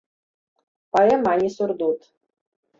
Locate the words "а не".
1.35-1.53